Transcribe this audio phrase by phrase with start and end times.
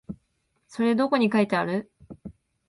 [0.67, 1.91] それどこに書いてある？